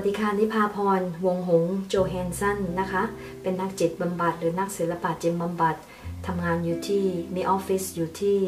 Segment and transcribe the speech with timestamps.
[0.00, 3.02] วัสดีค่ะนิพาพร วงหงโจแฮนสันนะคะ
[3.42, 5.76] เป็นนักจิตบำบัดหรือนักศิลปะจิตบำบัด
[6.26, 7.04] ทำงานอยู่ที่
[7.34, 8.38] มีออฟฟิศอยู่ที่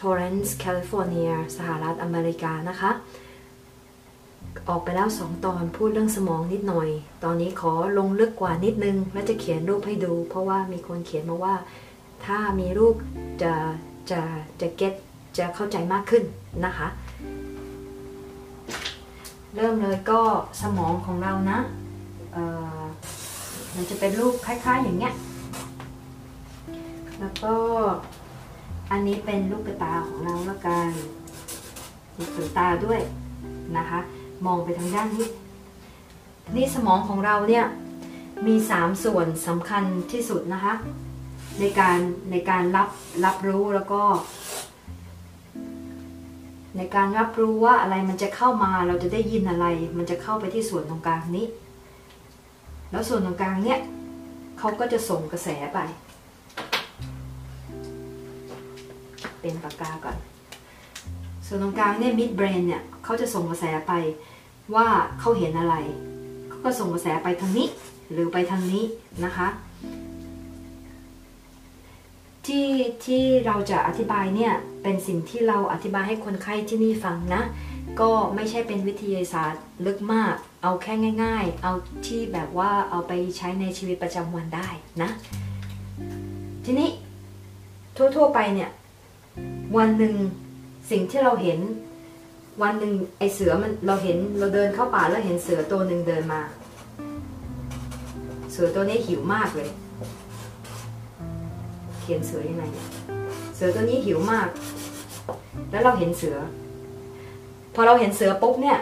[0.00, 2.90] ทอร์เรนซ์แคลิฟอร์เนียสหรัฐอเมริกานะคะ
[4.68, 6.88] ออกไปแล้วสองตอนพูดเรื่องสมองนิดหน่อย
[7.24, 11.54] ตอนนี้ขอลงลึกกว่านิดนึง และจะเขียนรูปให้ดู เพราะว่ามีคนเขียนมาว่า
[12.26, 12.94] ถ้ามีรูป
[13.42, 13.52] จะ
[14.10, 14.20] จะ
[14.60, 14.94] จะ get
[15.38, 16.24] จะเข้าใจมากขึ้น
[16.64, 16.88] นะคะ
[19.54, 20.20] เริ่มเลยก็
[20.62, 21.58] สมองของเรานะ
[22.32, 22.38] เอ
[22.78, 22.80] อ
[23.74, 25.14] มันจะเป็นรูปคล้ายๆอย่างเงี้ย
[27.20, 27.54] แล้วก็
[28.90, 30.88] อันนี้เป็นลูกตาของเราละกัน
[32.16, 33.00] มีขนตาด้วย
[33.76, 34.00] นะคะ
[34.46, 35.28] มองไปทางด้านนี้
[36.56, 37.64] นี่สมองของเราเนี่ย
[38.46, 40.74] มี 3 ส่วนสำคัญที่สุดนะคะ
[41.60, 41.98] ในการ
[42.30, 42.88] ในการรับ
[43.24, 44.02] รับรู้แล้วก็
[46.76, 49.66] ในการรับรู้ว่าอะไรมันจะเข้ามาเราจะได้ยินอะไร
[49.96, 51.46] มันจะเข้าไปที่ส่วนตรงกลางนี้
[52.90, 53.80] แล้วส่วนตรงกลางเนี่ย
[54.58, 55.78] เขาก็จะส่งกระแสไป
[59.40, 60.16] เป็นปากกาก่อน
[61.46, 63.92] ส่วนตรงกลางเนี่ย mid brain เนี่ยเขาจะส่งกระแสไป
[64.74, 64.86] ว่า
[65.20, 65.76] เขาเห็นอะไร
[66.48, 67.68] เขาก็ส่งกระแสไปทางนี้
[68.12, 68.84] หรือไปทางนี้
[69.24, 69.48] นะคะ
[72.48, 72.68] ที่
[73.06, 77.42] ที่เราจะอธิบายเนี่ยเป็นสิ่งที่เราอธิบายให้คนไข้ที่นี่ฟังนะ
[78.00, 81.72] ก็ไม่ใช่เป็นวิทยาศาสตร์ลึกมาก เอาแค่ง่าย ๆ เอา
[82.06, 84.68] ที่แบบว่าเอาไปใช้ในชีวิตประจำวันได้
[85.02, 85.10] นะ
[86.64, 86.90] ทีนี้
[87.96, 88.70] ทั่วๆไปเนี่ย
[89.76, 90.14] วันหนึ่ง
[90.90, 91.58] สิ่งที่เราเห็น
[92.62, 96.40] วันหนึ่งไอเสือมันเราเห็นเราเดินเข้าป่าแล้วเห็นเสือตัวหนึ่งเดินมา
[98.52, 99.68] เสือตัวนี้หิวมากเลย
[102.08, 102.64] ขียนเสือยังไง
[103.54, 104.48] เสือตัวนี้หิวมาก
[105.70, 106.36] แล้วเราเห็นเสือ
[107.74, 108.78] พอเราเห็นเสือปุ๊บเนี่ย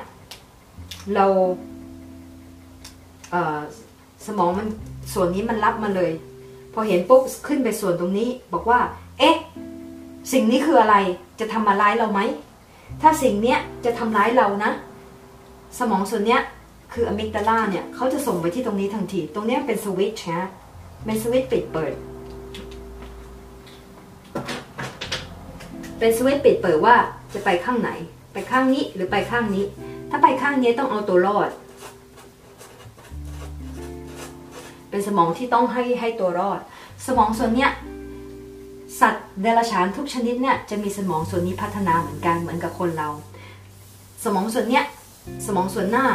[1.15, 1.27] เรา
[4.25, 4.69] เสมองมัน
[5.13, 6.13] ส่วนนี้มันรับมาเลย
[6.75, 8.81] พอเห็นปุ๊บขึ้นไปส่วนตรงนี้ บอกว่า
[9.19, 9.37] เอ๊ะ
[10.33, 10.97] สิ่งนี้คืออะไร
[11.41, 12.21] จะทำมาร้ายเราไหม
[13.03, 14.71] ถ้าสิ่งเนี้ยจะทำร้ายเรานะ
[15.79, 16.41] สมองส่วนเนี้ย
[16.93, 20.49] คืออะมิกดาลาเนี่ยเขาจะส่งไปที่ตรงนี้ทันที ตรงเนี้ยเป็นสวิตช์นะ
[21.05, 21.93] เป็นสวิตช์ปิดเปิด
[25.99, 26.97] เป็นสวิตช์ปิดเปิดว่า
[27.35, 27.91] จะไปข้างไหน
[28.33, 29.65] ไปข้างนี้หรือไปข้างนี้
[30.11, 31.51] ถ้าไปข้างนี้ต้องเอาตัวรอด
[34.91, 36.61] เป็นสมองที่ต้องให้ให้ตัวรอด
[37.07, 37.71] สมองส่วนเนี้ย
[39.01, 43.09] สัตว์เดรัจฉานทุกชนิดเนี่ยจะมีสมองส่วนนี้พัฒนาเหมือนกันเหมือนกับคนเรา
[44.25, 44.85] สมองส่วนเนี้ย
[45.47, 46.07] สมองส่วนหน้า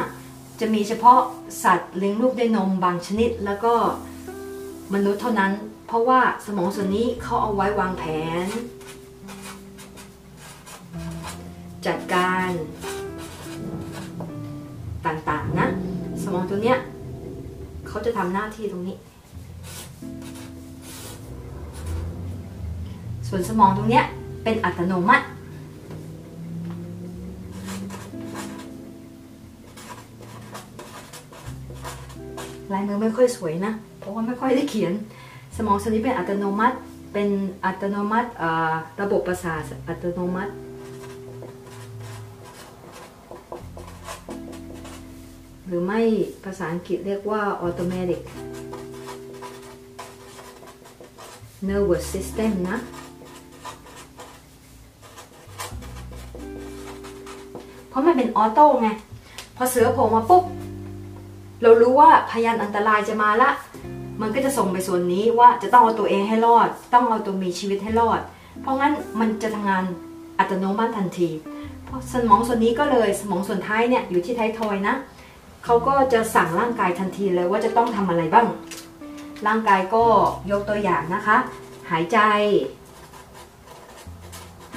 [0.60, 1.20] จะมีเฉพาะ
[1.64, 3.74] สัตว์เลี้ยงลูกด้วยนมบางชนิด แล้วก็
[4.94, 5.52] มนุษย์เท่านั้น
[5.88, 8.04] เพราะว่าสมองส่วนนี้เขาเอาไว้วางแผ
[8.46, 8.48] น
[11.88, 12.50] จัดการ
[15.06, 15.68] ต่างๆนะ
[16.24, 16.78] สมองตัวเนี้ย
[17.88, 18.98] เขาจะทำหน้าที่ตรงนี้
[23.28, 24.04] ส่วนสมองตรงเนี้ย
[24.44, 25.26] เป็นอัตโนมัติ
[32.74, 34.94] ลายมือไม่ค่อยสวยนะ เพราะว่าไม่ค่อยได้เขียน
[35.58, 36.78] สมองส่วนนี้เป็นอัตโนมัติ
[37.14, 37.30] เป็น
[37.66, 38.30] อัตโนมัติ
[39.02, 40.52] ระบบประสาทอัตโนมัติ
[45.72, 46.02] หรือไม่
[46.46, 48.22] ภาษาอังกฤษเรียกว่า automatic
[51.68, 52.78] nervous system นะ
[57.90, 58.90] เพราะมันเป็นออโต้ไง
[59.56, 60.44] พอเสือโผล่มาปุ๊บ
[61.62, 63.50] เรารู้ว่าพยานอันตรายจะมาละ
[64.22, 68.22] มันก็จะส่งไปส่วนนี้ว่าจะต้องเอาตัวเองให้รอด ต้องเอาตัวมีชีวิตให้รอด
[68.62, 69.84] เพราะงั้นมันจะทำงาน
[70.40, 71.30] อัตโนมัติทันที
[71.86, 74.96] เพราะสมองส่วนนี้ก็เลยสมองส่วนท้ายเนี่ยอยู่ที่ท้ายทอยนะ
[75.64, 78.48] เขาก็จะสั่งร่างกายทันทีเลยว่าจะต้องทำอะไรบ้าง
[79.48, 80.06] ร่างกายก็
[80.52, 81.38] ยกตัวอย่างนะคะ
[81.92, 82.20] หายใจ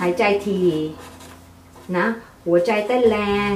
[0.01, 0.61] หายใจที
[1.97, 2.07] นะ
[2.47, 3.17] หัวใจเต้นแร
[3.51, 3.53] ง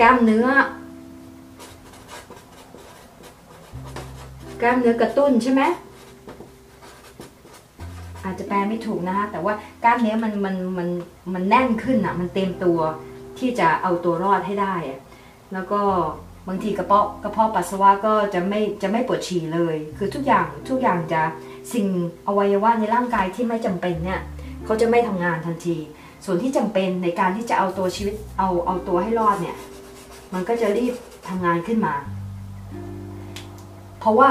[0.00, 0.48] กล้ามเนื้อ
[4.62, 5.62] กล้ามเนื้อกระตุ้นใช่ไหม
[8.26, 10.88] อาจจะแปลไม่ถูกนะคะแต่ว่ากล้ามเนื้อมันมันมัน
[11.34, 12.78] มันแน่นขึ้นอะ มันเต็มตัว
[13.38, 15.00] ที่จะเอาตัวรอดให้ได้อะ
[15.52, 15.80] แล้วก็
[16.48, 21.22] บางทีกระเพาะกระเพาะปัสสาวะก็จะไม่จะไม่ปวดฉี่เลย คือทุกอย่างทุกอย่างจะ
[21.72, 21.86] สิ่ง
[22.26, 24.20] อวัยวะในร่างกายที่ไม่จำเป็นเนี่ย
[24.64, 25.76] เขาจะไม่ทำงานทันที
[26.24, 29.56] ส่วนที่จำเป็นในการที่จะเอาตัวชีวิตเอาเอาตัวให้รอดเนี่ย
[30.32, 30.94] มันก็จะรีบ
[31.28, 31.94] ทำงานขึ้นมา
[34.00, 34.30] เพราะว่า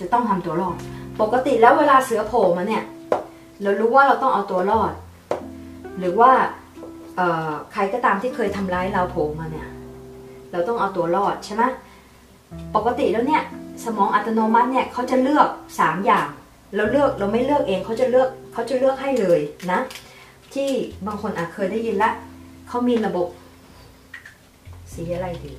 [0.00, 0.76] จะต้องทำตัวรอด
[1.20, 2.82] ปกติแล้วเวลาเสือโผล่มาเนี่ย
[3.62, 4.92] เรารู้ว่าเราต้องเอาตัวรอด
[5.98, 6.30] หรือว่า
[7.72, 9.68] ใครก็ตามที่เคยทำร้ายเราโผล่มาเนี่ย
[10.52, 11.62] เราต้องเอาตัวรอดใช่ไหม
[12.76, 13.42] ปกติแล้วเนี่ย
[13.84, 15.48] สมองอัตโนมัติเนี่ยเขาจะเลือก
[15.80, 16.28] สามอย่าง
[16.74, 19.40] เราเลือกเราไม่เลือกเองเขาจะเลือกเขาจะเลือกให้เลย
[19.70, 19.80] นะ
[20.54, 20.68] ที่
[21.06, 22.10] บางคนอาจเคยได้ยินละ
[22.68, 23.28] เขามีระบบ
[24.92, 25.52] สีอะไรดี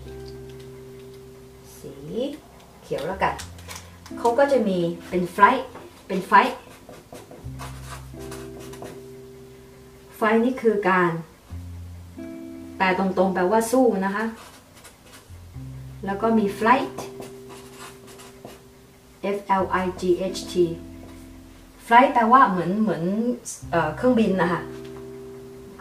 [1.79, 1.93] สี
[2.83, 3.33] เขียวแล้วกัน
[4.19, 4.77] เขาก็จะมี
[5.09, 5.65] เป็นไฟล์
[6.07, 6.55] เป็นไฟล์
[10.15, 11.11] ไฟล์นี่คือการ
[12.77, 14.25] แปลตรงๆ แปลว่าสู้นะคะ
[16.05, 16.95] แล้วก็มี flight
[19.35, 20.03] F L I G
[20.35, 20.53] H T
[21.87, 23.03] flight แปลว่าเหมือนเหมือน
[23.71, 24.61] เออเครื่องบินนะคะ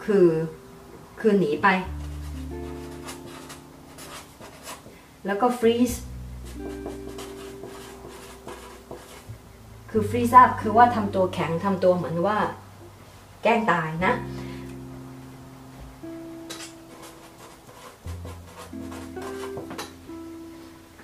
[0.04, 0.28] คือ
[1.20, 1.68] คือหนีไป
[5.26, 5.96] แล้วก็ freeze
[9.96, 12.38] คือ freeze up คือว่าทำตัวแข็งทำตัวเหมือนว่า
[13.42, 14.12] แกล้งตายนะ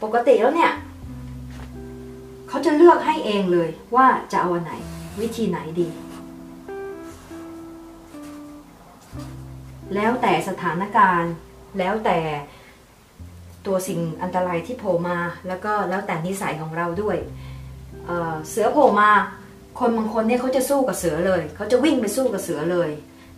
[0.03, 0.73] ปกติแล้วเนี่ย
[2.49, 4.73] เขาจะเลือกให้เองเลยว่าจะเอาอันไหน
[5.21, 5.89] วิธีไหนดี
[9.95, 11.33] แล้วแต่สถานการณ์
[11.79, 12.19] แล้วแต่
[13.67, 17.19] ตัวสิ่งอันตรายที่โผล่มา แล้วก็แล้วแต่นิสัยของเราด้วย
[18.07, 19.11] เเสือโผล่มา
[19.79, 22.91] คนบางคนเนี่ยเขาจะสู้กับเสือเลย เขาจะวิ่งไปสู้กับเสือเลย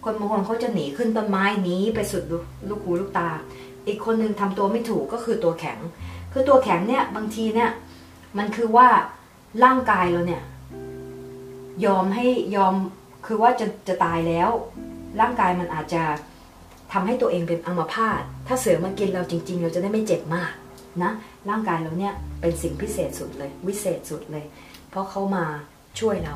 [0.05, 2.23] คนบางคนเขาจะหนีขึ้นต้นไม้หนีไปสุด
[2.69, 3.29] ลูกหูลูกตา
[3.87, 5.79] อีกคนนึงทำตัวไม่ถูกก็คือตัวแข็ง
[6.33, 7.71] คือตัวแข็งเนี่ยบางทีเนี่ย
[8.39, 8.89] มันคือว่า
[9.65, 10.43] ร่างกายเราเนี่ย
[11.85, 12.27] ยอมให้
[12.57, 12.75] ยอม
[13.27, 14.51] คือว่าจะจะตายแล้ว
[15.21, 16.03] ร่างกายมันอาจจะ
[16.93, 20.53] ทำให้ตัวเองเป็นอัมพาตถ้าเสือมากินเราจริง ๆ เราจะได้ไม่เจ็บมาก
[21.03, 21.13] นะ
[21.51, 24.45] ร่างกายเราเนี่ยเป็นสิ่งพิเศษสุดเลย วิเศษสุดเลย
[24.91, 25.45] เพราะเขามา
[26.01, 26.35] ช่วยเรา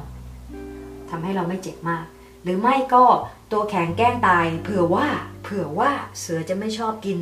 [1.10, 2.04] ทำให้เราไม่เจ็บมาก
[2.42, 3.04] หรือไม่ก็
[3.52, 5.06] ตัวแข็งแกล้งตาย เผื่อว่า
[5.42, 7.18] เผื่อว่าเสือจะไม่ชอบกิน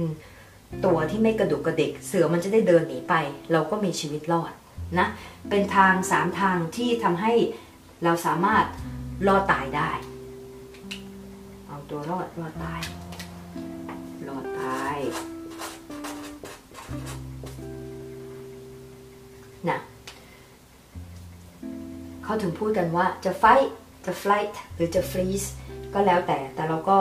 [0.85, 3.15] ตัวที่ไม่กระดุกกระดิก เสือมันจะได้เดินหนีไป
[3.53, 4.53] เราก็มีชีวิตรอด
[4.99, 5.07] นะ
[5.51, 7.33] เป็นทางสามทางที่ทำให้
[8.05, 8.65] เราสามารถ
[9.27, 9.91] รอดตายได้
[11.67, 12.81] เอาตัวรอดรอดตาย
[14.29, 14.97] รอดตาย
[19.71, 19.79] นะ
[22.25, 23.69] เขาถึงพูดกันว่าจะ fight
[24.07, 25.47] จะ flight หรือจะ freeze
[25.95, 26.99] ก็แล้วแต่ แต่เราก็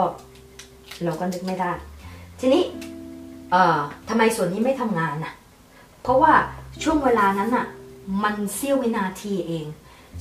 [1.04, 1.72] เราก็นึกไม่ได้
[2.40, 2.62] ทีนี้
[3.50, 3.78] เอ่อ
[4.08, 5.32] ทำไมส่วนนี้ไม่ทำงานน่ะ
[6.02, 6.32] เพราะว่า
[6.82, 7.66] ช่วงเวลานั้นน่ะ
[8.22, 9.66] มันเสี้ยววินาทีเอง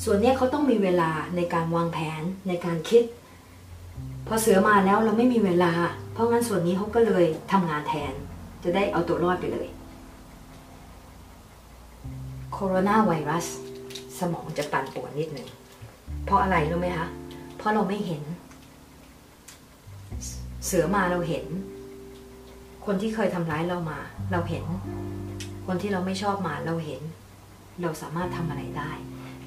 [0.03, 3.03] ส่วนนี้เขาต้องมีเวลาในการวางแผนในการคิด
[4.27, 5.73] พอเสือมาแล้วเราไม่มีเวลา
[6.13, 8.13] เพราะงั้นส่วนนี้เขาก็เลยทำงานแทน
[8.63, 9.67] จะได้เอาตัวรอดไปเลย
[12.53, 13.45] โคโรนาไวรัส
[14.19, 15.49] สมองจะปั่นป่วนนิดหนึ่ง
[16.25, 17.07] เพราะอะไรรู้ไหมคะ
[17.57, 18.23] เพราะเราไม่เห็น
[20.65, 21.45] เสือมาเราเห็น
[22.85, 23.99] คนที่เคยทำร้ายเรามา
[24.31, 24.65] เราเห็น
[25.67, 27.01] คนที่เราไม่ชอบมาเราเห็น
[27.81, 28.91] เราสามารถทำอะไรได้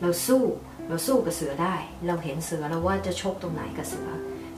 [0.00, 0.42] เราสู้
[0.88, 1.74] เราสู้กับเสือได้
[2.06, 4.08] เราเห็นเสือเราว่าจะชกตรงไหนกับเสือ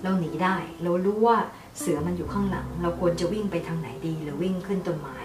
[0.02, 1.36] เราหนีได้ เรารู้ว่า
[1.78, 5.18] เสือมันอยู่ข้างหลัง เราควรจะวิ่งไปทางไหนดี หรือวิ่งขึ้นต้นไม้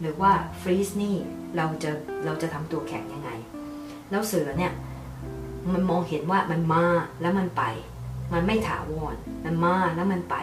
[0.00, 1.16] หรือว่าฟรีซนี่
[1.56, 1.90] เราจะ
[2.24, 3.30] เราจะทำตัวแข็งยังไง
[4.10, 4.72] แล้วเสือเนี่ย
[5.72, 6.84] มันมองเห็นว่ามันมา
[7.20, 7.62] แล้วมันไป
[8.32, 10.36] มันไม่ถาวร มันมาแล้วมันไป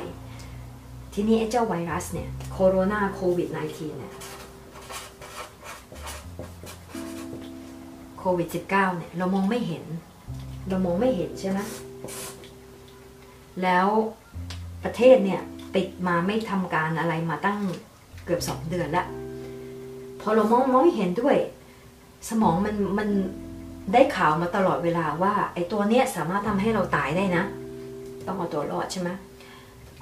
[1.14, 4.14] ทีนี้ไอ้เจ้าไวรัสเนี่ยโคโรนาโควิด -19 เนี่ย
[8.20, 9.86] โควิด -19 เนี่ยเรามองไม่เห็น
[10.70, 11.60] เรามองไม่เห็นใช่ไหม
[13.64, 13.88] แล้ว
[14.84, 15.42] ประเทศเนี่ย
[15.76, 17.60] ปิดมาไม่ทำการอะไรมาตั้ง
[18.26, 19.08] เกือบสองเดือนแล้ว
[20.24, 21.38] พอเรามองมองไม่เห็นด้วย
[22.30, 23.10] สมองมันมัน
[23.94, 27.44] ได้ข่าวมาตลอดเวลาว่าไอ้ตัวเนี้ยสามารถทำให้เราตายได้นะ
[28.28, 29.10] ต้องเอาตัวรอดใช่ไหม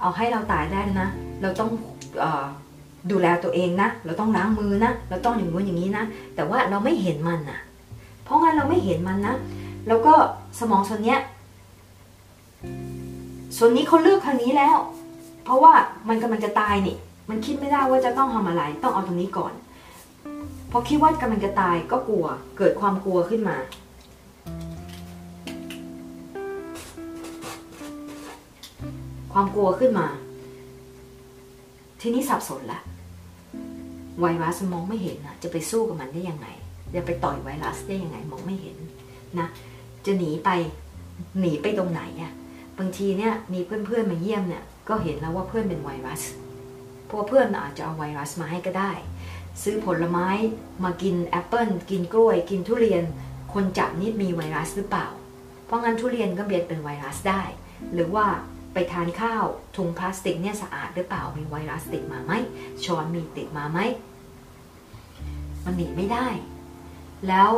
[0.01, 1.07] เอาให้เราตายได้นะ
[1.41, 1.69] เราต้อง
[2.23, 2.25] อ
[3.11, 6.03] ดูแลตัวเองนะ เราต้องล้างมือนะ เราต้องอย่างนู้นอย่างนี้นะ
[6.35, 7.59] แต่ว่าเราไม่เห็นมันนะ
[8.23, 9.35] เพราะงั้นเราไม่เห็นมันนะ
[9.87, 10.13] แล้วก็
[10.59, 11.19] สมองส่วนเนี้ย
[13.57, 14.77] ส่วนนี้เขาเลือกทางนี้แล้ว
[15.43, 15.73] เพราะว่า
[16.09, 16.97] มันกำลังจะตายนี่
[17.29, 19.53] มันคิดไม่ได้ว่าจะต้องทำอะไร ต้องเอาตรงนี้ก่อน
[20.71, 22.25] พอคิดว่ากำลังจะตายก็กลัว
[22.57, 23.57] เกิดความกลัวขึ้นมา
[29.33, 30.07] ความกลัวขึ้นมา
[32.01, 32.79] ทีนี้สับสนละ
[34.21, 36.47] ไวรัสมองไม่เห็นนะจะไปสู้กับมันได้ยังไง
[36.95, 38.77] จะไปต่อยไวรัสได้ยังไงมองไม่เห็น
[39.39, 39.47] นะ
[40.05, 40.49] จะหนีไป
[41.39, 42.31] หนีไปตรงไหนอะ
[42.79, 48.91] บางทีเนี่ยมีเพื่อนๆมาเยี่ยมเนี่ยก็เห็นแล้วว่าเพื่อนเป็นไวรัสเพราะเพื่อนอาจจะเอาไวรัสมาให้ก็ได้
[49.63, 50.27] ซื้อผลไม้
[50.83, 53.03] มากินแอปเปิลกินกล้วย กินทุเรียน
[53.53, 55.07] คนจับนี่มีไวรัสหรือเปล่า
[55.65, 57.41] เพราะงั้นทุเรียนก็เบียดเป็นไวรัสได้
[57.93, 58.25] หรือว่า
[58.73, 62.33] ไปทานข้าวถุงพลาสติกเนี่ยสะอาดหรือเปล่ามีไวรัสติดมาไหม
[62.83, 63.79] ช้อนมีติดมาไหม
[65.65, 66.27] มันหนีไม่ได้
[67.27, 67.49] แล้ว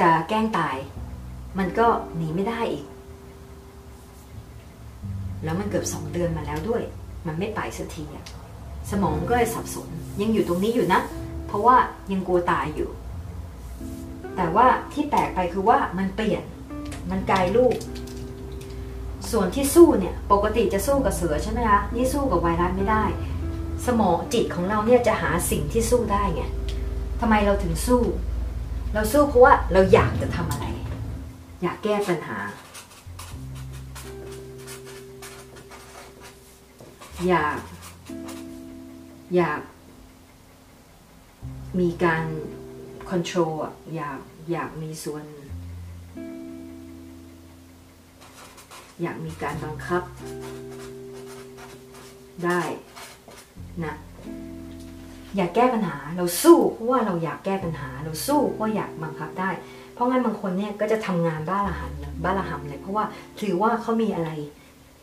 [0.00, 0.76] จะแกล้งตาย
[1.58, 2.86] มันก็หนีไม่ได้อีก
[5.44, 6.82] แล้วมันเกือบสองเดือนมาแล้วด้วย
[7.26, 8.26] มันไม่ไปสักทีอะ
[8.90, 9.88] สมองก็เลยสับสน
[10.20, 11.00] ยังอยู่ตรงนี้อยู่นะ
[11.46, 11.76] เพราะว่า
[12.12, 12.90] ยังกลัวตายอยู่
[14.36, 16.42] แต่ว่าที่แปลกไปคือว่ามันเปลี่ยน
[17.10, 17.76] มันกลายรูป
[19.30, 23.04] ส่วนที่สู้เนี่ยปกติจะสู้กับเสือใช่ไหมคะนี่สู้กับไวรัสไม่ได้
[23.86, 26.42] สมองจิตของเราเนี่ยจะหาสิ่งที่สู้ได้ไง
[27.20, 28.02] ทำไมเราถึงสู้
[28.94, 30.66] เราสู้เพราะว่าเราอยากจะทำอะไร
[31.62, 32.38] อยากแก้ปัญหา
[37.28, 37.58] อยาก
[39.36, 39.60] อยาก
[41.80, 42.24] มีการ
[43.10, 43.54] control
[43.94, 44.20] อยาก
[44.52, 45.24] อยากมีส่วน
[49.02, 50.02] อยากมีการบังคับ
[52.44, 52.62] ได้
[53.84, 53.94] นะ
[55.36, 59.50] อยากแก้ปัญหาเราสู้เพราะว่าเราอยากแก้ปัญหา เราสู้เพราะอยากบังคับได้
[59.94, 63.04] เพราะงั้นบางคนเนี่ยก็จะทำงานบ้าระหันเลยบ้าระหำเลยเพราะว่า
[63.40, 64.30] ถือว่าเขามีอะไร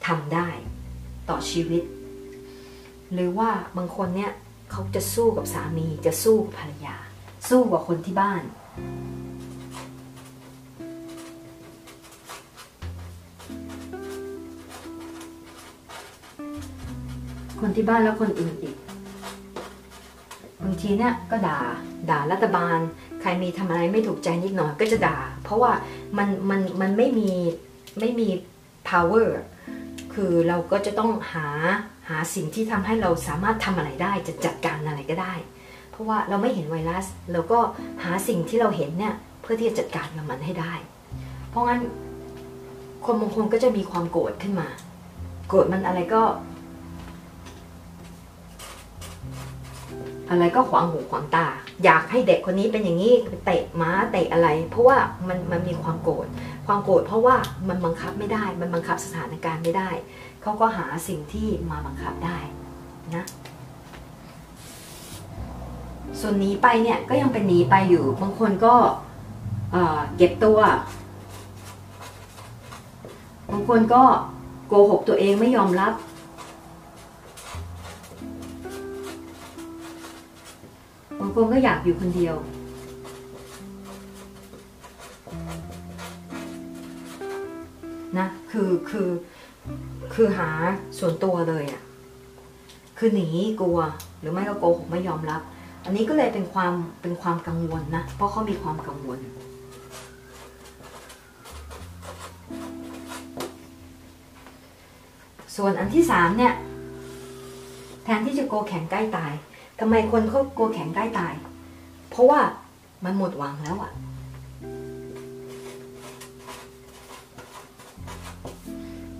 [0.07, 0.47] ทำได้
[1.29, 1.83] ต่อชีวิต
[3.13, 4.31] หรือว่าบางคนเนี่ย
[4.71, 6.95] เขาจะสู้กับสามีจะสู้กับภรรยา
[7.49, 8.43] สู้กับคนที่บ้าน
[17.59, 18.75] คนที่บ้านแล้วคนอื่นอีก
[20.63, 21.59] บางทีเนี่ยก็ด่า
[22.09, 22.77] ด่ารัฐบาล
[23.21, 25.71] ใครมีทำอะไรไม่ถูกใจนิดหน่อยก็จะด่า เพราะว่า
[26.17, 27.31] มันมันมันไม่มี
[27.99, 28.29] ไม่มี
[28.89, 29.29] power
[30.13, 35.33] คือเราก็จะต้องหาาสิ่งที่ทำให้เราสามารถทำอะไรได้จะจัดการอะไรก็ได้
[35.91, 37.59] เพราะว่าเราไม่เห็นไวรัส เราก็
[38.03, 40.73] หาสิ่งที่เราเห็นเนี่ยเพื่อที่จะจัดการกับมันให้ได้
[41.49, 41.81] เพราะงั้น
[43.05, 44.67] คนบางคนก็จะมีความโกรธขึ้นมา
[45.49, 46.23] โกรธมันอะไรก็
[50.29, 51.47] อะไรก็ขวางหูขวางตา
[51.83, 53.13] อยากให้เด็กคนนี้เป็นอย่างนี้
[53.45, 56.27] เตะม้าเตะอะไร เพราะว่ามันมันมีความโกรธ
[56.67, 57.35] ความโกรธเพราะว่า
[57.69, 59.89] มันบังคับไม่ได้ มันบังคับสถานการณ์ไม่ได้
[60.41, 62.37] เขาก็หาสิ่งที่มาบังคับได้
[63.15, 63.25] นะ
[66.19, 68.75] ส่วนหนีไปเนี่ยก็ยังเป็นหนีไปอยู่ บางคนก็
[69.71, 70.59] เอ่อเก็บตัว
[73.51, 74.03] บางคนก็
[74.67, 75.93] โกหกตัวเองไม่ยอมรับ
[81.19, 82.35] บางคนก็อยากอยู่คนเดียว
[88.17, 89.09] นะ คือคือ
[90.13, 90.49] คือหา
[90.99, 91.81] ส่วนตัวเลยอะ่ะ
[92.97, 93.27] คือหนี
[93.61, 93.79] กลัว
[94.19, 95.41] หรือไม่ก็โกหกไม่ยอมรับ
[95.85, 99.19] อันนี้ก็เลยเป็นความเป็นความกังวลนะ เพราะเขามีความกังวล
[105.55, 106.53] ส่วนอันที่สามเนี่ย
[108.03, 109.33] แทนที่จะโกแข็งใกล้ตาย
[109.79, 111.33] ทำไมคนเขาโกแข็งใกล้ตาย
[112.09, 112.39] เพราะว่า
[113.03, 113.91] มันหมดหวังแล้วอะ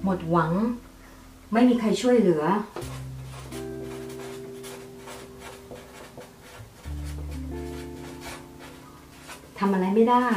[0.04, 0.52] หมดหวัง
[1.54, 2.44] ไม่มีใครช่วยเหลือ
[9.60, 10.28] ทำอะไรไม่ได้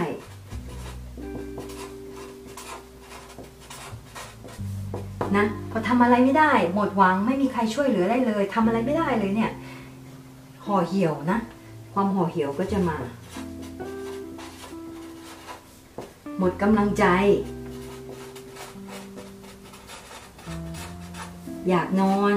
[5.36, 9.52] นะพอทำอะไรไม่ได้ หมดหวังไม่มีใครช่วยเหลือได้เลยทำอะไรไม่ได้เลยเนี่ย
[10.64, 11.38] ห่อเหี่ยวนะ
[11.92, 12.96] ความห่อเหี่ยวก็จะมา
[16.38, 17.04] หมดกำลังใจ
[21.68, 22.34] อยากนอน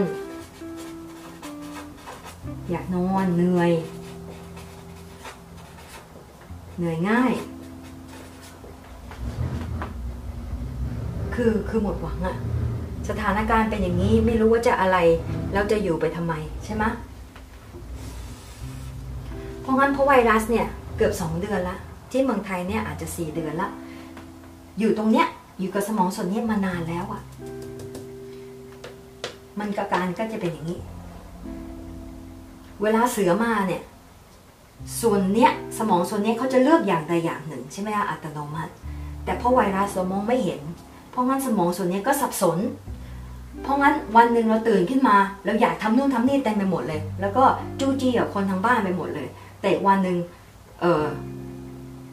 [2.71, 3.71] อยากนอนเหนื่อย
[6.77, 7.33] เหนื่อยง่าย
[11.35, 12.35] คือคือหมดหวังอะ
[13.09, 14.97] สถานการณ์เป็นอย่างนี้ไม่รู้ว่าจะอะไร
[15.53, 16.33] แล้วจะอยู่ไปทำไม
[16.65, 16.83] ใช่ไหม
[19.61, 20.67] เพราะงั้นเพราะไวรัสเนี่ย
[20.97, 21.77] เกือบสองเดือนละ
[22.11, 23.69] ที่เมืองไทยเนี่ยอาจจะสี่เดือนละ
[24.79, 25.27] อยู่ตรงเนี้ย
[25.59, 27.21] อยู่กับสมองส่วนนี้มานานแล้วอะ
[29.59, 30.79] มันกการก็จะเป็นอย่างนี้
[32.81, 33.81] เวลาเสือมาเนี่ย
[35.01, 38.73] ส่วนเนี้ยสมองส่วนเนี้ยเขาจะเลือกอย่างใดอย่างหนึ่งใช่ไหมคะอัตโนมัติ
[39.25, 40.61] แต่เพราะไวรัสเรามองไม่เห็น
[41.11, 42.57] เพราะงั้นสมองส่วนนี้ก็สับสน
[43.63, 47.43] เพราะงั้นวันหนึ่งเราตื่นขึ้นมาเราอยากทำนู่นทำนี่เต็มไปหมดเลย แล้วก็
[47.79, 49.27] จู้จี้กับคนทางบ้านไปหมดเลย
[49.61, 50.17] แต่วันหนึ่ง
[50.81, 51.05] เออ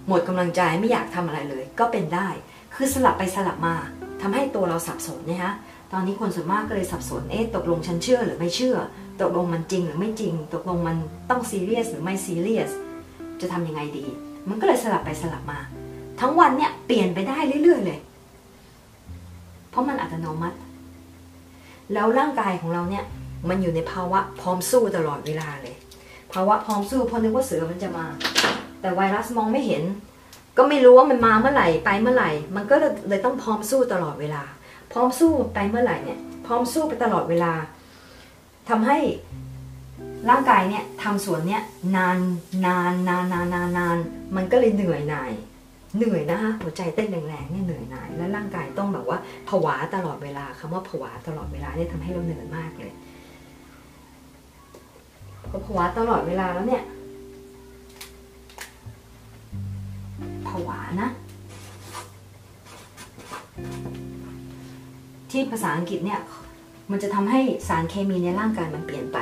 [0.09, 2.29] หมดกำลังใจไม่อยากทำอะไรเลย ก็เป็นได้
[2.75, 3.75] คือสลับไปสลับมา
[4.21, 5.53] ทำให้ตัวเราสับสนนะคะ
[5.97, 8.77] ตอนนี้คนส่วนมากก็เลยสับสน เอ๊ะ ตกลงฉันเชื่อหรือไม่เชื่อ
[9.21, 10.97] ตกลงมันจริงหรือไม่จริง ตกลงมัน
[11.31, 12.71] ต้องซีเรียสหรือไม่ซีเรียส
[13.41, 14.05] จะทำยังไงดี
[14.49, 15.59] มันก็เลยสลับไปสลับมา
[16.21, 17.99] ทั้งวันเนี่ยเปลี่ยนไปได้เรื่อยๆเลย
[19.71, 20.59] เพราะมันอัตโนมัติ
[21.93, 23.05] แล้วร่างกายของเราเนี่ย
[23.49, 25.77] มันอยู่ในภาวะพร้อมสู้ตลอดเวลาเลย
[26.33, 28.07] ภาวะพร้อมสู้เพราะนึกว่าเสือมันจะมา
[28.81, 29.83] แต่ไวรัสมองไม่เห็น
[30.57, 32.75] ก็ไม่รู้ว่ามันมาเมื่อไหร่ไปเมื่อไหร่ มันก็
[33.09, 34.45] เลยต้องพร้อมสู้ตลอดเวลา
[34.95, 37.53] พร้อมสู้ไปเมื่อไหร่เนี่ยพร้อมสู้ไปตลอดเวลา
[38.69, 38.99] ทำให้
[40.31, 41.63] ร่างกายเนี่ยทำส่วนเนี่ย
[41.97, 42.19] นาน
[42.67, 43.97] นานนานนานนานนาน
[44.37, 45.33] มันก็เลยเหนื่อยหน่าย
[45.97, 52.93] เหนื่อยนะคะหัวใจเต้นแรงๆเนี่ยเหนื่อยหน่ายแล้วร่างกายต้องแบบว่าผวาตลอดเวลาคำว่าผวาตลอดเวลาเนี่ยทำให้เราเหนื่อยมากเลย
[55.51, 56.83] พอผวาตลอดเวลาแล้วเนี่ย
[60.49, 61.09] ผวานะ
[65.35, 66.21] ที่ภาษาอังกฤษเนี่ย
[66.91, 69.19] มันจะทำให้สารเคมีในร่างกายมันเปลี่ยนไป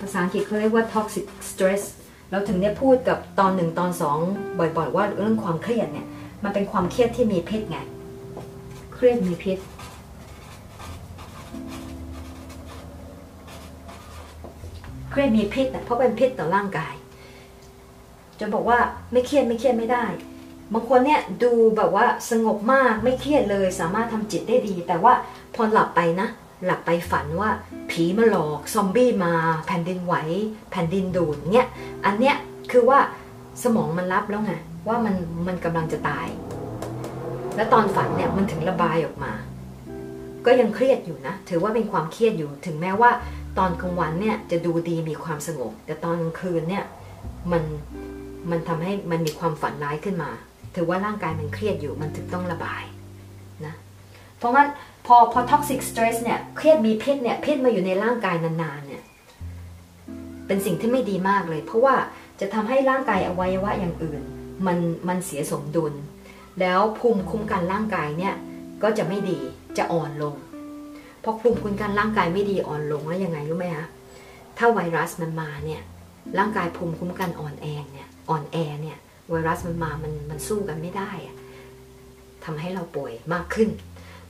[0.00, 1.82] ภาษาอังกฤษเขาเรียกว่า toxic stress
[2.30, 4.18] เราถึงเนี่ยพูดกับตอนหนึ่งตอนสอง
[4.58, 6.06] บ่อยๆ ว่าเรื่องความเครียดเนี่ย
[6.44, 7.78] มันเป็นความเครียดที่มีพิษไง
[8.94, 9.58] เครียดมีพิษ
[15.10, 16.94] เครียดมีพิษนะเพราะเป็นพิษต่อร่างกาย
[18.40, 18.78] จะบอกว่า
[19.12, 20.04] ไม่เครียดไม่เครียดไม่ได้
[20.72, 25.12] บางคนเนี่ยดูแบบว่าสงบมากไม่เครียดเลยสามารถทำจิตได้ดี แต่ว่า
[25.54, 26.28] พอหลับไปนะ
[26.64, 27.50] หลับไปฝันว่า
[27.90, 29.32] ผีมาหลอกซอมบี้มา
[29.66, 30.14] แผ่นดินไหว
[30.70, 31.68] แผ่นดินดูดเนี่ย
[32.04, 32.36] อันเนี้ย
[32.70, 32.98] คือว่า
[33.62, 34.52] สมองมันรับแล้วไง
[34.88, 35.14] ว่ามัน
[35.46, 36.28] มันกำลังจะตาย
[37.56, 39.32] แล้วตอนฝันเนี่ยมันถึงระบายออกมา
[40.46, 43.10] ก็ยังเครียดอยู่นะ ถือว่าเป็นความเครียดอยู่ถึงแม้ว่า
[43.58, 46.84] ตอนกลางวันเนี่ยจะดูดีมีความสงบ แต่ตอนกลางคืนเนี่ย
[47.52, 47.62] มัน
[48.50, 50.30] มันทำให้มันมีความฝันร้ายขึ้นมา
[50.74, 52.84] ถือว่าร่างกายมันเครียดอยู่มันถึงต้องระบาย
[53.66, 53.74] นะ
[54.38, 54.68] เพราะงั้น
[55.06, 59.02] พอพอ toxic stress เนี่ยเครียดมีพิษเนี่ยพิษมาอยู่ในร่างกายนานๆเนี่ย
[60.46, 61.94] เป็นสิ่งที่ไม่ดีมากเลย เพราะว่า
[62.40, 64.22] จะทำให้ร่างกายอวัยวะอย่างอื่น
[64.66, 64.78] มัน
[65.08, 65.92] มันเสียสมดุล
[66.60, 68.34] แล้วภูมิคุ้มกันร่างกายเนี่ย
[68.82, 69.38] ก็จะไม่ดี
[69.78, 70.34] จะอ่อนลง
[71.22, 73.86] พอภูมิคุ้มกันร่างกายไม่ดีอ่อนลงแล้วยังไงรู้ไหมคะ
[74.58, 75.82] ถ้าไวรัสมันมาเนี่ย
[76.38, 78.98] ร่างกายภูมิคุ้มกันอ่อนแอเนี่ยอ่อนแอเนี่ย
[79.30, 81.36] ไวรัสมันมามันมันสู้กันไม่ได้อะ
[82.44, 83.68] ทำให้เราป่วยมากขึ้น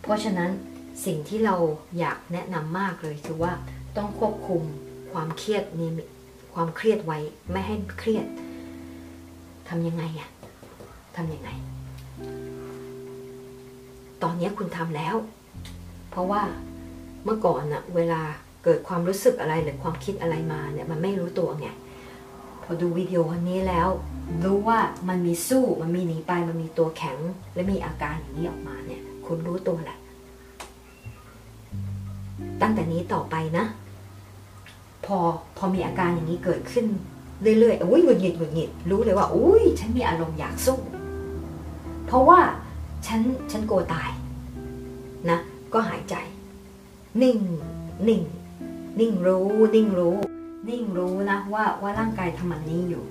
[0.02, 0.50] เพราะฉะนั้น
[1.06, 1.56] สิ่งที่เรา
[1.98, 3.52] อยากแนะนำมากเลยคือว่า
[3.96, 4.62] ต้องควบคุม
[5.12, 5.90] ความเครียดนี้
[6.54, 7.18] ความเครียดไว้
[7.50, 8.26] ไม่ให้เครียด
[9.68, 10.30] ทำยังไงอะ
[11.16, 11.50] ทำยังไง
[14.22, 15.16] ตอนนี้คุณทำแล้ว
[16.10, 16.42] เพราะว่า
[17.24, 18.22] เมื่อก่อนอะเวลา
[18.64, 21.68] เกิดความรู้สึกอะไรหรือความคิดอะไรมาเนี่ยมันไม่รู้ตัวไง
[22.70, 23.88] อดูวิดีโอวันนี้แล้ว
[24.44, 24.78] รู้ว่า
[25.09, 27.18] มันมีสู้มันมีหนีไปมันมีตัวแข็ง
[27.54, 29.98] และมีอาการอย่างนี้ออกมาเนี่ย คุณรู้ตัวแหละ
[32.61, 33.64] ตั้งแต่นี้ต่อไปนะ
[35.04, 35.18] พอ
[35.56, 36.87] พอมีอาการอย่างนี้เกิดขึ้น
[37.59, 40.78] เรื่อยๆอุ้ยหงุดหงิดหงุดหงิดรู้เลยว่า อุ้ยฉันมีอารมณ์อยากสู้
[42.06, 42.40] เพราะว่า
[43.06, 43.20] ฉัน
[43.52, 44.11] ฉันกลัวตาย
[45.30, 45.38] นะ
[45.72, 46.14] ก็หายใจ
[47.22, 47.38] นิ่ง
[48.09, 48.22] นิ่ง
[49.00, 50.16] นิ่งรู้ นิ่งรู้
[50.70, 53.04] นิ่งรู้นะว่าว่าร่างกายทำมันนี้อยู่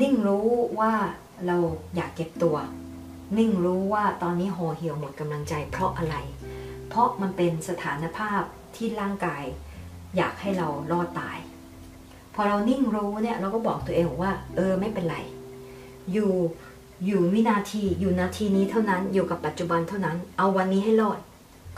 [0.00, 0.46] นิ่งรู้
[0.78, 0.92] ว่า
[1.46, 1.56] เรา
[1.96, 2.56] อยากเก็บตัว
[3.38, 6.16] นิ่งรู้ว่าตอนนี้ห่อเหี่ยวหมดกำลังใจเพราะอะไร
[6.88, 8.42] เพราะมันเป็นสถานภาพ
[8.76, 9.44] ที่ร่างกาย
[10.16, 11.38] อยากให้เรารอดตาย
[12.34, 15.16] พอเรานิ่งรู้เนี่ยเราก็บอกตัวเองว่า เออไม่เป็นไร
[16.12, 16.32] อยู่
[17.06, 21.18] อยู่วินาทีอยู่นาทีนี้เท่านั้นอยู่กับปัจจุบันเท่านั้น เอาวันนี้ให้รอด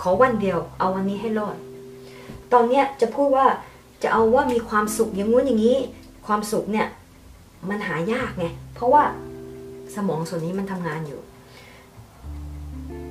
[0.01, 1.57] ขอวันเดียว เอาวันนี้ให้รอด
[2.53, 3.47] ตอนเนี้ยจะพูดว่า
[4.03, 5.79] จะเอาว่ามีความสุขอย่างงู้นอย่างนี้
[6.27, 6.87] ความสุขเนี่ย
[7.69, 9.05] มันหายากไงเพราะว่า
[9.95, 11.21] สมองส่วนนี้มันทำงานอยู่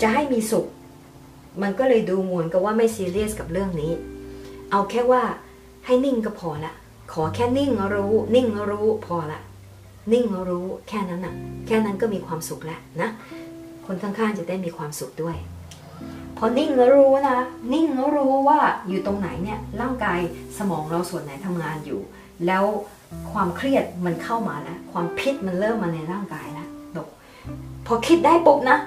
[0.02, 0.65] จะให้มีสุข
[1.62, 3.91] มันก็เลยดูเหมือนกับว่าไม่ซีเรียสกับเรื่องนี้
[4.71, 5.23] เอาแค่ว่า
[5.86, 6.73] ให้นิ่งก็พอละ
[7.13, 9.39] ขอแค่นิ่งรู้ นิ่งรู้พอละ
[10.13, 11.34] นิ่งรู้แค่นั้นน่ะ
[11.67, 13.10] แค่นั้นก็มีความสุขแล้วนะ
[13.86, 15.36] คนข้างๆจะได้มีความสุขด้วย
[16.39, 17.38] พอนิ่งแล้วรู้นะ
[17.73, 20.19] นิ่งแล้วรู้ว่าอยู่ตรงไหนเนี่ยร่างกาย
[20.58, 21.99] สมองเราส่วนไหนทำงานอยู่
[22.47, 22.63] แล้ว
[23.32, 27.08] ความเครียดมันเข้ามาแล้วความพิษมันเริ่มมาในร่างกายแล้วบอก
[27.88, 28.78] พอคิดได้ปุ๊บนะ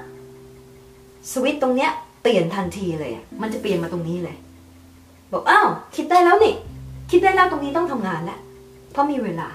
[1.33, 1.91] สวิตตรงเนี้ย
[2.23, 4.37] เปลี่ยนทันทีเลยอะมันจะเปลี่ยนมาตรงนี้เลย
[5.33, 6.55] บอกอ้าวคิดได้แล้วนี่
[7.11, 8.39] คิดได้แล้วตรงนี้ต้องทำงานแล้ว
[8.93, 9.49] เพราะมีเวลา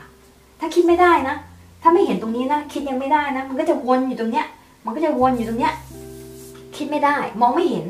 [0.60, 1.36] ถ้าคิดไม่ได้นะ
[1.82, 4.46] ถ้าไม่เห็นตรงนี้นะ คิดยังไม่ได้นะ มันก็จะวนอยู่ตรงเนี้ย
[4.86, 5.74] มันก็จะวนอยู่ตรงเนี้ย
[6.78, 7.86] คิดไม่ได้ มองไม่เห็น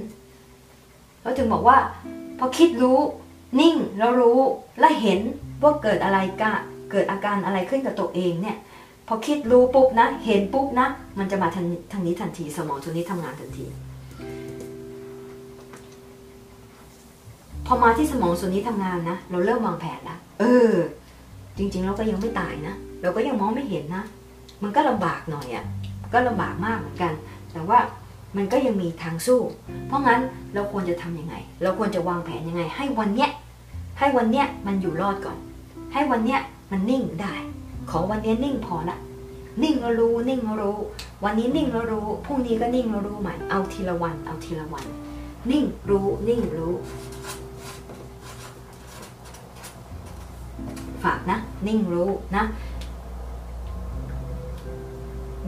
[1.22, 1.78] เราถึงบอกว่า
[2.40, 3.00] พอคิดรู้
[3.60, 4.40] นิ่งแล้วรู้
[4.80, 5.20] และเห็น
[5.62, 6.54] ว่าเกิดอะไรกะ
[6.92, 8.58] เกิดอาการอะไรขึ้นกับตัวเองเนี่ย
[9.08, 10.88] พอคิดรู้ปุ๊บนะ เห็นปุ๊บนะ
[11.20, 13.66] มันจะมาทางทางนี้ทันทีสมองตัวนี้ทำงานทันที
[17.66, 20.74] พอมาที่สมองส่วนนี้ทำงานนะ เราเริ่มวางแผนแล้วเออ
[21.58, 24.04] จริง ๆ เราก็ยังไม่ตายนะ เราก็ยังมองไม่เห็นนะ
[24.64, 25.66] มันก็ลำบากหน่อยอะ่ะ
[26.14, 27.14] ก็ลำบากมากเหมือนกัน
[27.54, 27.80] แต่ว่า
[28.36, 29.42] มันก็ยังมีทางสู้
[29.88, 30.22] เพราะงั้น
[30.54, 33.30] เราควรจะทำยังไง เราควรจะวางแผนยังไง ให้วันเนี้ย
[34.00, 35.38] ให้วันเนี้ยมันอยู่รอดก่อน
[35.94, 36.40] ให้วันเนี้ย
[36.72, 37.34] มันนิ่งได้
[37.90, 38.98] ขอวันเนี้ยนิ่งพอละ
[39.64, 40.78] นิ่งแล้วรู้นิ่งแล้วรู้
[41.24, 44.86] วันนี้นิ่งแล้วรู้พรุ่งนี้ก็นิ่งแล้วรู้ใหม่เอาทีละวัน เอาทีละวัน
[45.52, 46.74] นิ่งรู้นิ่งรู้
[51.04, 51.38] ฝากนะ
[51.68, 52.44] นิ่งรู้นะ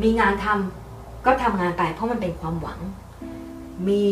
[0.02, 0.79] มีงานทำ
[1.25, 2.79] ก็ทำงานไปเพราะมันเป็นความหวัง
[3.88, 4.03] มี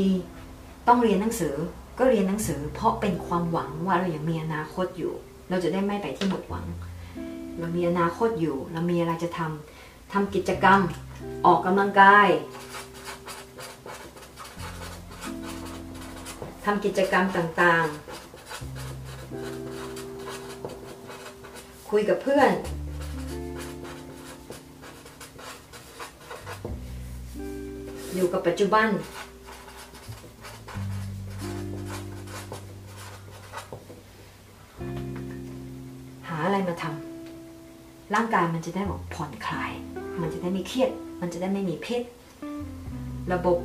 [0.87, 1.55] ต้องเรียนหนังสือ
[1.99, 5.13] ก็เรียนหนังสือ เพราะเป็นความหวังว่าเรายังมีอนาคตอยู่
[5.49, 6.65] เราจะได้ไม่ไปที่หมดหวัง
[7.59, 10.79] เรามีอนาคตอยู่ เรามีอะไรจะทำทำกิจกรรม
[11.45, 12.27] ออกกำลังกาย
[16.65, 18.07] ทำกิจกรรมต่างๆ
[21.89, 22.51] คุยกับเพื่อน
[28.17, 28.87] อยู่กับปัจจุบัน
[36.27, 39.71] หาอะไรมาทำร่างกายมันจะได้บอกผ่อนคลาย
[40.21, 42.01] มันจะได้ไม่เครียด มันจะได้ไม่มีพิษ
[43.33, 43.57] ระบบ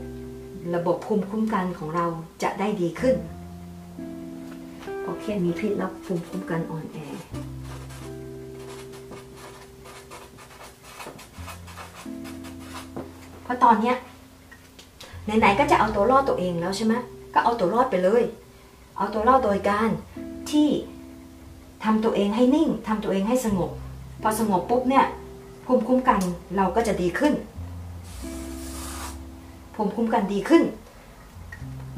[0.75, 2.07] ระบบภูมิคุ้มกันของเรา
[2.43, 3.17] จะได้ดีขึ้น
[5.05, 6.99] พอเครียดมีพิษแล้วภูมิคุ้มกันอ่อนแอ
[13.43, 13.97] เพราะตอนเนี้ย
[15.25, 16.95] ไหนๆก็จะเอาตัวรอดตัวเองแล้วใช่ไหม
[17.35, 18.23] ก็เอาตัวรอดไปเลย
[18.99, 19.91] เอาตัวรอดโดยการ
[20.51, 20.69] ที่
[21.85, 23.71] ทำตัวเองให้นิ่งทำตัวเองให้สงบ
[24.23, 25.07] พอสงบปุ๊บเนี่ย
[25.67, 26.21] ภูมิคุ้มกัน
[26.57, 27.35] เราก็จะดีขึ้น
[29.75, 30.63] ภูมิคุ้มกันดีขึ้น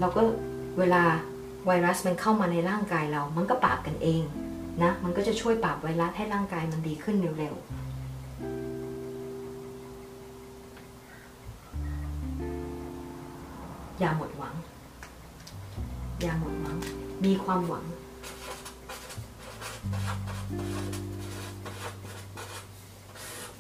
[0.01, 0.23] เราก็
[0.79, 1.03] เวลา
[1.67, 4.23] ไวรัสมันเข้ามาในร่างกายเรา มันก็ปราบกันเอง
[4.83, 7.94] นะ มันก็จะช่วยปราบไวรัสให้ร่างกายมันดีขึ้นเร็วๆ
[14.01, 14.55] อย่าหมดหวัง
[16.23, 16.77] อย่าหมดหวัง
[17.25, 17.85] มีความหวัง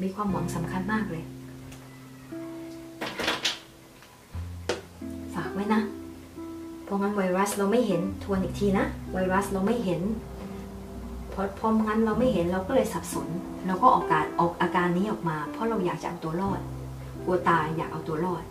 [0.03, 1.25] มีความหวังสำคัญมากเลย
[5.35, 5.81] ฝากไว้นะ
[6.85, 10.03] เพราะงั้นไวรัสเราไม่เห็น ทวนอีกทีนะ ไวรัสเราไม่เห็น
[11.31, 13.29] เพราะพราะงั้นเราไม่เห็นเราก็เลยสับสน
[13.67, 16.61] เราก็ออกการออกอาการนี้ออกมา เพราะเราอยากจะเอาตัวรอด
[17.25, 18.45] กลัวตายอยากเอาตัวรอด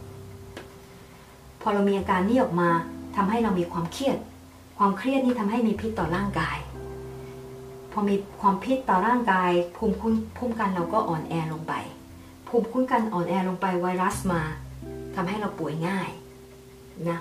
[1.64, 2.70] พอเรามีอาการนี้ออกมา
[3.16, 4.18] ทำให้เรามีความเครียด
[4.78, 6.58] ความเครียดนี่ทำให้มีพิษต่อร่างกาย
[7.92, 11.74] พอมีความพิษต่อร่างกาย ภูมิคุ้มภูมิกันเราก็อ่อนแอลงไป
[12.48, 14.42] ภูมิคุ้มกันอ่อนแอลงไปไวรัสมา
[15.16, 16.10] ทำให้เราป่วยง่าย
[17.10, 17.20] นะ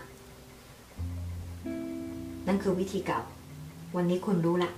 [2.46, 3.20] นั่นคือวิธีเก่า
[3.96, 4.70] วันนี้คุณรู้ละ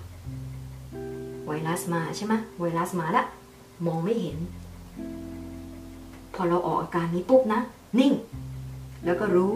[1.47, 3.23] ไวรัสมาใช่ไหมไวรัสมาละ
[3.85, 4.37] มองไม่เห็น
[6.33, 7.59] พอเราออกอาการนี้ปุ๊บนะ
[7.99, 8.13] นิ่ง
[9.05, 9.55] แล้วก็รู้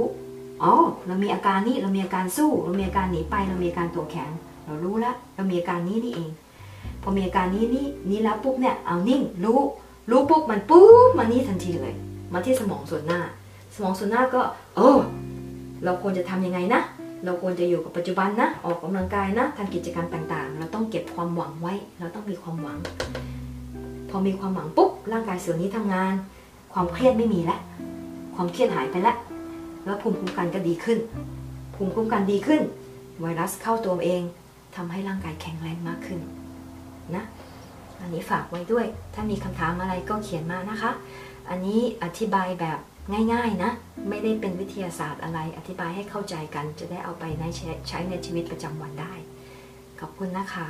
[0.63, 0.73] อ๋อ
[1.07, 4.31] เรามีอาการนี้ เรามีอาการสู้ เรามีอาการหนีไป เรามีอาการตัวแข็ง
[4.65, 6.31] เรารู้ล้วเรามีอาการนี้นี่เอง
[7.01, 9.59] พอมีอาการนี้นี่นี้แล้วปุ๊บเนี่ย เอานิ่ง รู้
[10.11, 11.95] รู้ปุ๊บมันปุ๊บมานี่ทันทีเลย
[12.33, 13.21] มาที่สมองส่วนหน้า
[13.75, 14.41] สมองส่วนหน้าก็
[14.75, 14.99] เออ
[15.83, 16.81] เราควรจะทำยังไงนะ
[17.25, 22.77] เราควรจะอยู่กับปัจจุบันนะ ออกกำลังกายนะทำกิจกรรมต่างๆ เราต้องเก็บความหวังไว้ เราต้องมีความหวัง
[24.09, 26.13] พอมีความหวังปุ๊บ ร่างกายส่วนนี้ทำงาน
[26.73, 27.59] ความเครียดไม่มีแล้ว
[28.35, 29.17] ความเครียดหายไปแล้ว
[29.85, 30.99] แล้วภูมิคุ้มกันก็ดีขึ้น
[31.75, 32.61] ภูมิคุ้มกันดีขึ้น
[33.21, 34.21] ไวรัสเข้าตัวเอง
[34.75, 36.19] ทำให้ร่างกายแข็งแรงมากขึ้น
[37.15, 37.23] นะ
[38.01, 40.91] อันนี้ฝากไว้ด้วย ถ้ามีคำถามอะไรก็เขียนมานะคะ
[41.49, 42.79] อันนี้อธิบายแบบ
[43.33, 43.71] ง่ายๆนะ
[44.09, 49.13] ไม่ได้เป็นวิทยาศาสตร์อะไร อธิบายให้เข้าใจกัน จะได้เอาไปใใช้ในชีวิตประจำวันได้
[49.99, 50.67] ขอบคุณนะคะ